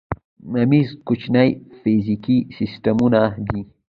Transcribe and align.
میمز 0.51 0.89
کوچني 1.07 1.49
فزیکي 1.79 2.37
سیسټمونه 2.55 3.21
دي. 3.47 3.61